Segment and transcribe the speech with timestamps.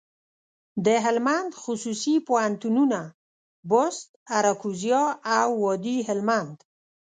[0.85, 3.01] دهلمند خصوصي پوهنتونونه،
[3.69, 5.03] بُست، اراکوزیا
[5.37, 6.57] او وادي هلمند.